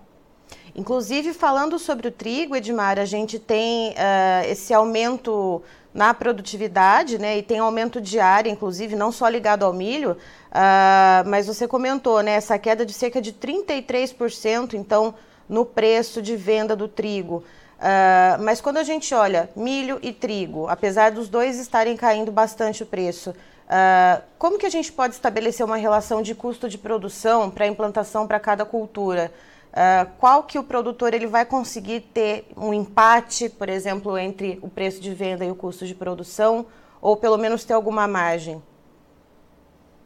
Inclusive, 0.75 1.33
falando 1.33 1.77
sobre 1.77 2.07
o 2.07 2.11
trigo, 2.11 2.55
Edmar, 2.55 2.97
a 2.97 3.05
gente 3.05 3.37
tem 3.37 3.91
uh, 3.91 4.49
esse 4.49 4.73
aumento 4.73 5.61
na 5.93 6.13
produtividade, 6.13 7.19
né, 7.19 7.37
e 7.37 7.43
tem 7.43 7.59
aumento 7.59 8.01
de 8.01 8.19
área, 8.19 8.49
inclusive, 8.49 8.95
não 8.95 9.11
só 9.11 9.29
ligado 9.29 9.63
ao 9.63 9.71
milho, 9.71 10.13
uh, 10.13 11.29
mas 11.29 11.45
você 11.45 11.67
comentou, 11.67 12.21
né, 12.23 12.31
essa 12.31 12.57
queda 12.57 12.83
de 12.83 12.91
cerca 12.91 13.21
de 13.21 13.31
33%, 13.31 14.73
então, 14.73 15.13
no 15.47 15.63
preço 15.63 16.21
de 16.21 16.35
venda 16.35 16.75
do 16.75 16.87
trigo. 16.87 17.43
Uh, 17.77 18.41
mas 18.41 18.59
quando 18.59 18.77
a 18.77 18.83
gente 18.83 19.13
olha 19.13 19.49
milho 19.55 19.99
e 20.01 20.11
trigo, 20.11 20.67
apesar 20.67 21.11
dos 21.11 21.29
dois 21.29 21.59
estarem 21.59 21.95
caindo 21.95 22.31
bastante 22.31 22.81
o 22.81 22.85
preço, 22.85 23.29
uh, 23.29 24.23
como 24.39 24.57
que 24.57 24.65
a 24.65 24.69
gente 24.71 24.91
pode 24.91 25.13
estabelecer 25.13 25.63
uma 25.63 25.77
relação 25.77 26.23
de 26.23 26.33
custo 26.33 26.67
de 26.67 26.79
produção 26.79 27.51
para 27.51 27.67
implantação 27.67 28.25
para 28.25 28.39
cada 28.39 28.65
cultura? 28.65 29.31
Uh, 29.73 30.05
qual 30.19 30.43
que 30.43 30.59
o 30.59 30.63
produtor 30.63 31.15
ele 31.15 31.25
vai 31.25 31.45
conseguir 31.45 32.01
ter 32.13 32.45
um 32.55 32.71
empate, 32.71 33.49
por 33.49 33.67
exemplo, 33.67 34.15
entre 34.19 34.59
o 34.61 34.69
preço 34.69 35.01
de 35.01 35.11
venda 35.11 35.43
e 35.43 35.49
o 35.49 35.55
custo 35.55 35.87
de 35.87 35.95
produção, 35.95 36.67
ou 37.01 37.17
pelo 37.17 37.39
menos 37.39 37.63
ter 37.63 37.73
alguma 37.73 38.07
margem? 38.07 38.61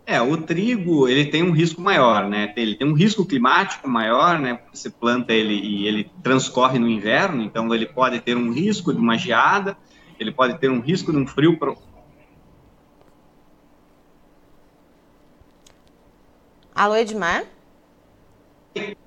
É, 0.06 0.22
o 0.22 0.38
trigo, 0.38 1.06
ele 1.10 1.26
tem 1.26 1.44
um 1.44 1.52
risco 1.52 1.82
maior, 1.82 2.30
né? 2.30 2.54
Ele 2.56 2.76
tem 2.76 2.88
um 2.88 2.94
risco 2.94 3.26
climático 3.26 3.90
maior, 3.90 4.40
né? 4.40 4.58
Você 4.74 4.90
planta 4.90 5.34
ele 5.34 5.56
e 5.56 5.86
ele 5.86 6.10
transcorre 6.24 6.80
no 6.80 6.88
inverno, 6.88 7.44
então 7.44 7.76
ele 7.76 7.86
pode 7.86 8.22
ter 8.22 8.38
um 8.38 8.54
risco 8.54 8.94
de 8.94 9.00
uma 9.02 9.18
geada, 9.18 9.76
ele 10.18 10.32
pode 10.32 10.58
ter 10.60 10.72
um 10.72 10.80
risco 10.80 11.12
de 11.12 11.18
um 11.18 11.28
frio 11.28 11.60
pro... 11.60 11.78
Alô, 16.74 16.96
Edmar? 16.96 17.44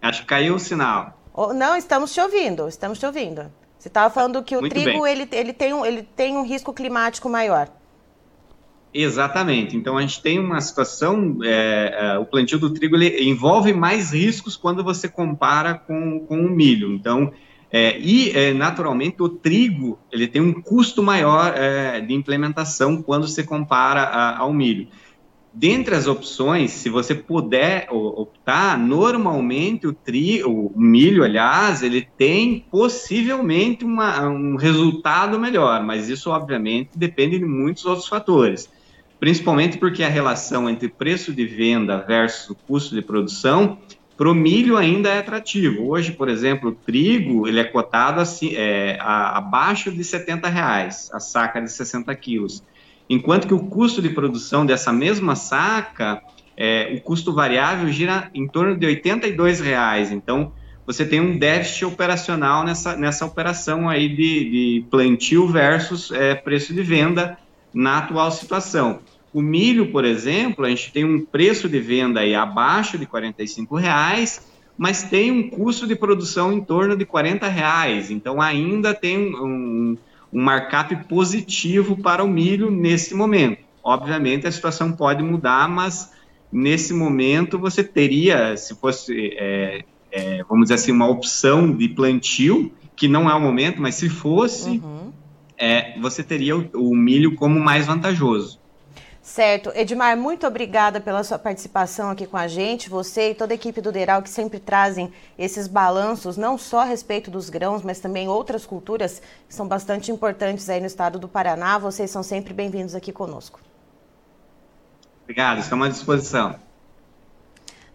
Acho 0.01 0.23
que 0.23 0.27
caiu 0.27 0.55
o 0.55 0.59
sinal. 0.59 1.19
Oh, 1.33 1.53
não, 1.53 1.77
estamos 1.77 2.13
te 2.13 2.21
ouvindo, 2.21 2.69
estamos 2.69 2.99
te 2.99 3.07
ouvindo. 3.07 3.51
Você 3.79 3.89
estava 3.89 4.13
falando 4.13 4.43
que 4.43 4.57
o 4.57 4.61
Muito 4.61 4.73
trigo 4.73 5.07
ele, 5.07 5.27
ele, 5.33 5.53
tem 5.53 5.73
um, 5.73 5.87
ele 5.87 6.03
tem 6.03 6.37
um 6.37 6.45
risco 6.45 6.73
climático 6.73 7.29
maior. 7.31 7.69
Exatamente. 8.93 9.77
Então 9.77 9.97
a 9.97 10.01
gente 10.03 10.21
tem 10.21 10.39
uma 10.39 10.61
situação, 10.61 11.39
é, 11.43 11.97
é, 11.99 12.19
o 12.19 12.27
plantio 12.27 12.59
do 12.59 12.75
trigo 12.75 12.97
envolve 13.01 13.73
mais 13.73 14.13
riscos 14.13 14.57
quando 14.57 14.83
você 14.83 15.09
compara 15.09 15.75
com, 15.75 16.21
com 16.21 16.41
o 16.41 16.51
milho. 16.51 16.93
Então, 16.93 17.33
é, 17.73 17.99
e 17.99 18.37
é, 18.37 18.53
naturalmente 18.53 19.23
o 19.23 19.29
trigo 19.29 19.99
ele 20.11 20.27
tem 20.27 20.43
um 20.43 20.61
custo 20.61 21.03
maior 21.03 21.55
é, 21.57 22.01
de 22.01 22.13
implementação 22.13 23.01
quando 23.01 23.29
você 23.29 23.45
compara 23.45 24.03
a, 24.03 24.39
ao 24.39 24.53
milho. 24.53 24.89
Dentre 25.53 25.97
as 25.97 26.07
opções, 26.07 26.71
se 26.71 26.89
você 26.89 27.15
puder 27.15 27.89
optar, 27.91 28.79
normalmente 28.79 29.87
o, 29.87 29.93
tri, 29.93 30.45
o 30.45 30.73
milho, 30.77 31.25
aliás, 31.25 31.83
ele 31.83 32.07
tem 32.17 32.65
possivelmente 32.71 33.85
uma, 33.85 34.29
um 34.29 34.55
resultado 34.55 35.41
melhor, 35.41 35.83
mas 35.83 36.09
isso 36.09 36.31
obviamente 36.31 36.91
depende 36.95 37.39
de 37.39 37.45
muitos 37.45 37.85
outros 37.85 38.07
fatores 38.07 38.69
principalmente 39.21 39.77
porque 39.77 40.03
a 40.03 40.09
relação 40.09 40.69
entre 40.69 40.89
preço 40.89 41.33
de 41.33 41.45
venda 41.45 41.99
versus 41.99 42.57
custo 42.67 42.95
de 42.95 43.03
produção 43.03 43.79
para 44.17 44.31
o 44.31 44.35
milho 44.35 44.77
ainda 44.77 45.09
é 45.11 45.19
atrativo. 45.19 45.89
Hoje, 45.89 46.13
por 46.13 46.29
exemplo, 46.29 46.71
o 46.71 46.73
trigo 46.75 47.47
ele 47.47 47.61
é 47.61 47.65
cotado 47.65 48.21
assim, 48.21 48.55
é, 48.55 48.99
a, 49.01 49.39
abaixo 49.39 49.91
de 49.91 50.03
70 50.03 50.49
reais, 50.49 51.11
a 51.13 51.21
saca 51.21 51.61
de 51.61 51.71
60 51.71 52.15
quilos, 52.17 52.63
enquanto 53.11 53.49
que 53.49 53.55
o 53.55 53.59
custo 53.59 54.01
de 54.01 54.09
produção 54.09 54.65
dessa 54.65 54.93
mesma 54.93 55.35
saca, 55.35 56.23
é, 56.57 56.95
o 56.97 57.01
custo 57.01 57.35
variável 57.35 57.93
gira 57.93 58.31
em 58.33 58.47
torno 58.47 58.77
de 58.77 58.87
82 58.87 59.59
reais. 59.59 60.13
Então, 60.13 60.53
você 60.87 61.05
tem 61.05 61.21
um 61.21 61.37
déficit 61.37 61.87
operacional 61.87 62.65
nessa, 62.65 62.97
nessa 62.97 63.27
operação 63.27 63.89
aí 63.89 64.09
de, 64.09 64.15
de 64.51 64.85
plantio 64.89 65.49
versus 65.49 66.13
é, 66.13 66.37
preço 66.37 66.73
de 66.73 66.83
venda 66.83 67.37
na 67.75 67.99
atual 67.99 68.31
situação. 68.31 69.01
O 69.33 69.43
milho, 69.43 69.91
por 69.91 70.05
exemplo, 70.05 70.65
a 70.65 70.69
gente 70.69 70.93
tem 70.93 71.05
um 71.05 71.25
preço 71.25 71.69
de 71.69 71.81
venda 71.81 72.21
aí 72.21 72.35
abaixo 72.35 72.97
de 72.97 73.05
R$ 73.05 73.81
reais, 73.81 74.49
mas 74.79 75.03
tem 75.03 75.33
um 75.33 75.51
custo 75.51 75.87
de 75.87 75.97
produção 75.97 76.53
em 76.53 76.61
torno 76.61 76.97
de 76.97 77.05
R$ 77.05 77.49
reais. 77.49 78.11
Então 78.11 78.41
ainda 78.41 78.95
tem 78.95 79.19
um, 79.19 79.45
um 79.45 79.99
markup 80.33 80.95
positivo 81.09 81.97
para 81.97 82.23
o 82.23 82.29
milho 82.29 82.71
nesse 82.71 83.15
momento. 83.15 83.59
Obviamente 83.83 84.47
a 84.47 84.53
situação 84.53 84.93
pode 84.93 85.23
mudar, 85.23 85.69
mas 85.69 86.13
nesse 86.53 86.93
momento 86.93 87.59
você 87.59 87.83
teria, 87.83 88.57
se 88.57 88.75
fosse, 88.75 89.35
é, 89.39 89.85
é, 90.13 90.45
vamos 90.45 90.65
dizer 90.65 90.75
assim, 90.75 90.93
uma 90.93 91.09
opção 91.09 91.75
de 91.75 91.89
plantio, 91.89 92.73
que 92.95 93.09
não 93.09 93.31
é 93.31 93.35
o 93.35 93.41
momento, 93.41 93.81
mas 93.81 93.95
se 93.95 94.09
fosse, 94.09 94.79
uhum. 94.79 95.13
é, 95.57 95.99
você 95.99 96.23
teria 96.23 96.57
o, 96.57 96.69
o 96.75 96.95
milho 96.95 97.35
como 97.35 97.59
mais 97.59 97.87
vantajoso. 97.87 98.60
Certo. 99.23 99.71
Edmar, 99.75 100.17
muito 100.17 100.47
obrigada 100.47 100.99
pela 101.01 101.23
sua 101.23 101.39
participação 101.39 102.11
aqui 102.11 102.27
com 102.27 102.39
a 102.39 102.49
gente, 102.49 102.89
você 102.89 103.31
e 103.31 103.35
toda 103.35 103.53
a 103.53 103.55
equipe 103.55 103.81
do 103.81 103.93
Deral 103.93 104.23
que 104.23 104.31
sempre 104.31 104.59
trazem 104.59 105.13
esses 105.39 105.69
balanços, 105.69 106.39
não 106.39 106.57
só 106.57 106.81
a 106.81 106.85
respeito 106.85 107.31
dos 107.31 107.51
grãos, 107.51 107.83
mas 107.83 108.01
também 108.01 108.29
outras 108.29 108.65
culturas 108.65 109.21
que 109.47 109.55
são 109.55 109.69
bastante 109.69 110.11
importantes 110.11 110.71
aí 110.71 110.81
no 110.81 110.87
estado 110.87 111.19
do 111.19 111.29
Paraná. 111.29 111.77
Vocês 111.77 112.11
são 112.11 112.23
sempre 112.23 112.55
bem-vindos 112.55 112.95
aqui 112.95 113.13
conosco. 113.13 113.61
Obrigado, 115.25 115.61
estamos 115.61 115.87
à 115.87 115.91
disposição. 115.91 116.71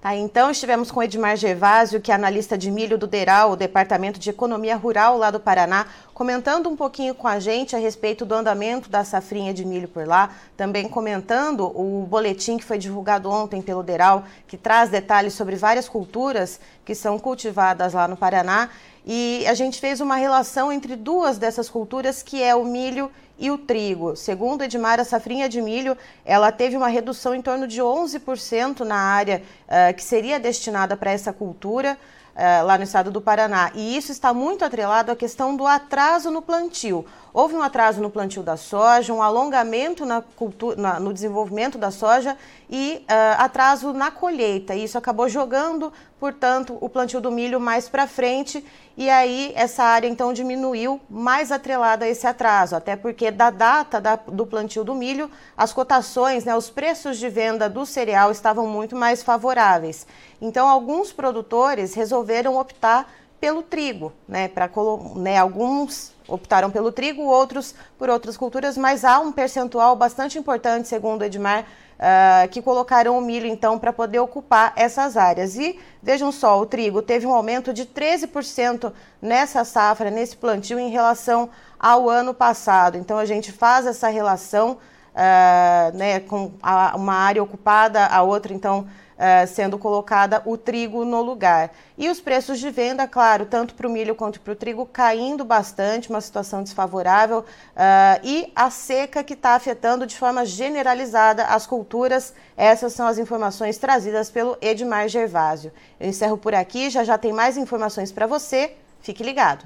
Tá, 0.05 0.15
então, 0.15 0.51
estivemos 0.51 0.91
com 0.91 1.01
Edmar 1.01 1.35
Gervásio, 1.35 1.99
que 1.99 2.11
é 2.11 2.15
analista 2.15 2.55
de 2.55 2.69
milho 2.69 2.95
do 2.95 3.07
DERAL, 3.07 3.49
o 3.49 3.55
Departamento 3.55 4.19
de 4.19 4.29
Economia 4.29 4.75
Rural 4.75 5.17
lá 5.17 5.31
do 5.31 5.39
Paraná, 5.39 5.87
comentando 6.15 6.69
um 6.69 6.77
pouquinho 6.77 7.13
com 7.13 7.27
a 7.27 7.39
gente 7.39 7.75
a 7.75 7.79
respeito 7.79 8.25
do 8.25 8.33
andamento 8.33 8.89
da 8.89 9.03
safrinha 9.03 9.53
de 9.53 9.65
milho 9.65 9.89
por 9.89 10.07
lá, 10.07 10.33
também 10.55 10.87
comentando 10.87 11.65
o 11.77 12.07
boletim 12.09 12.57
que 12.57 12.63
foi 12.63 12.77
divulgado 12.77 13.29
ontem 13.29 13.61
pelo 13.61 13.83
DERAL, 13.83 14.23
que 14.47 14.55
traz 14.55 14.89
detalhes 14.89 15.33
sobre 15.33 15.57
várias 15.57 15.89
culturas 15.89 16.57
que 16.85 16.95
são 16.95 17.19
cultivadas 17.19 17.93
lá 17.93 18.07
no 18.07 18.15
Paraná. 18.15 18.69
E 19.05 19.45
a 19.45 19.53
gente 19.53 19.77
fez 19.81 19.99
uma 19.99 20.15
relação 20.15 20.71
entre 20.71 20.95
duas 20.95 21.37
dessas 21.37 21.69
culturas, 21.69 22.23
que 22.23 22.41
é 22.41 22.55
o 22.55 22.63
milho 22.63 23.11
e 23.37 23.51
o 23.51 23.57
trigo. 23.57 24.15
Segundo 24.15 24.63
Edmar, 24.63 25.01
a 25.01 25.03
safrinha 25.03 25.49
de 25.49 25.61
milho 25.61 25.97
ela 26.23 26.49
teve 26.49 26.77
uma 26.77 26.87
redução 26.87 27.35
em 27.35 27.41
torno 27.41 27.67
de 27.67 27.81
11% 27.81 28.79
na 28.79 28.95
área 28.95 29.43
uh, 29.67 29.93
que 29.93 30.01
seria 30.01 30.39
destinada 30.39 30.95
para 30.95 31.11
essa 31.11 31.33
cultura. 31.33 31.97
Uh, 32.35 32.65
lá 32.65 32.77
no 32.77 32.83
estado 32.83 33.09
do 33.09 33.21
Paraná. 33.21 33.71
E 33.73 33.95
isso 33.95 34.11
está 34.11 34.33
muito 34.33 34.65
atrelado 34.65 35.09
à 35.09 35.15
questão 35.15 35.55
do 35.55 35.65
atraso 35.65 36.29
no 36.29 36.41
plantio. 36.41 37.05
Houve 37.35 37.53
um 37.53 37.61
atraso 37.61 38.01
no 38.01 38.09
plantio 38.09 38.41
da 38.41 38.55
soja, 38.55 39.13
um 39.13 39.21
alongamento 39.21 40.05
na 40.05 40.21
cultura, 40.21 40.81
na, 40.81 41.01
no 41.01 41.13
desenvolvimento 41.13 41.77
da 41.77 41.91
soja 41.91 42.37
e 42.69 43.03
uh, 43.09 43.43
atraso 43.43 43.91
na 43.91 44.09
colheita. 44.09 44.73
Isso 44.73 44.97
acabou 44.97 45.27
jogando, 45.27 45.91
portanto, 46.17 46.77
o 46.79 46.87
plantio 46.87 47.19
do 47.19 47.29
milho 47.29 47.59
mais 47.59 47.89
para 47.89 48.07
frente 48.07 48.65
e 48.95 49.09
aí 49.09 49.51
essa 49.53 49.83
área 49.83 50.07
então 50.07 50.31
diminuiu 50.31 51.01
mais 51.09 51.51
atrelada 51.51 52.05
a 52.05 52.07
esse 52.07 52.25
atraso, 52.25 52.73
até 52.73 52.95
porque 52.95 53.29
da 53.29 53.49
data 53.49 53.99
da, 53.99 54.15
do 54.15 54.45
plantio 54.45 54.85
do 54.85 54.95
milho, 54.95 55.29
as 55.57 55.73
cotações, 55.73 56.45
né, 56.45 56.55
os 56.55 56.69
preços 56.69 57.17
de 57.17 57.27
venda 57.27 57.67
do 57.67 57.85
cereal 57.85 58.31
estavam 58.31 58.65
muito 58.65 58.95
mais 58.95 59.21
favoráveis. 59.21 60.07
Então 60.39 60.69
alguns 60.69 61.11
produtores 61.11 61.95
resolveram 61.95 62.57
optar 62.57 63.11
pelo 63.41 63.61
trigo, 63.61 64.13
né, 64.25 64.47
para 64.47 64.69
né, 65.17 65.37
alguns 65.37 66.14
optaram 66.27 66.71
pelo 66.71 66.91
trigo, 66.91 67.21
outros 67.23 67.75
por 67.97 68.09
outras 68.09 68.37
culturas, 68.37 68.77
mas 68.77 69.03
há 69.03 69.19
um 69.19 69.31
percentual 69.31 69.95
bastante 69.95 70.37
importante, 70.37 70.87
segundo 70.87 71.23
Edmar, 71.23 71.65
uh, 71.95 72.47
que 72.49 72.61
colocaram 72.61 73.17
o 73.17 73.21
milho 73.21 73.47
então 73.47 73.77
para 73.79 73.93
poder 73.93 74.19
ocupar 74.19 74.73
essas 74.75 75.17
áreas. 75.17 75.55
E 75.55 75.79
vejam 76.01 76.31
só, 76.31 76.59
o 76.59 76.65
trigo 76.65 77.01
teve 77.01 77.25
um 77.25 77.33
aumento 77.33 77.73
de 77.73 77.85
13% 77.85 78.91
nessa 79.21 79.63
safra, 79.63 80.09
nesse 80.09 80.35
plantio, 80.35 80.79
em 80.79 80.89
relação 80.89 81.49
ao 81.79 82.09
ano 82.09 82.33
passado. 82.33 82.97
Então 82.97 83.17
a 83.17 83.25
gente 83.25 83.51
faz 83.51 83.85
essa 83.85 84.07
relação 84.07 84.77
uh, 85.15 85.97
né, 85.97 86.19
com 86.19 86.51
a, 86.61 86.95
uma 86.95 87.13
área 87.13 87.41
ocupada, 87.41 88.05
a 88.05 88.21
outra 88.21 88.53
então 88.53 88.87
uh, 89.15 89.47
sendo 89.47 89.77
colocada 89.77 90.41
o 90.45 90.57
trigo 90.57 91.05
no 91.05 91.21
lugar. 91.21 91.71
E 91.97 92.09
os 92.09 92.19
preços 92.19 92.59
de 92.59 92.69
venda, 92.69 93.07
claro, 93.07 93.45
tanto 93.45 93.73
para 93.73 93.87
o 93.87 93.89
milho 93.89 94.15
quanto 94.15 94.39
para 94.41 94.53
o 94.53 94.55
trigo, 94.55 94.85
caindo 94.85 95.43
bastante, 95.43 96.09
uma 96.09 96.21
situação 96.21 96.63
desfavorável, 96.63 97.39
uh, 97.39 98.19
e 98.23 98.51
a 98.55 98.69
seca 98.69 99.23
que 99.23 99.33
está 99.33 99.51
afetando 99.51 100.05
de 100.05 100.17
forma 100.17 100.45
generalizada 100.45 101.45
as 101.45 101.65
culturas. 101.65 102.33
Essas 102.57 102.93
são 102.93 103.07
as 103.07 103.17
informações 103.17 103.77
trazidas 103.77 104.29
pelo 104.29 104.57
Edmar 104.61 105.07
Gervásio. 105.07 105.71
Eu 105.99 106.09
encerro 106.09 106.37
por 106.37 106.53
aqui, 106.53 106.89
já 106.89 107.03
já 107.03 107.17
tem 107.17 107.33
mais 107.33 107.57
informações 107.57 108.11
para 108.11 108.27
você. 108.27 108.73
Fique 109.01 109.23
ligado. 109.23 109.65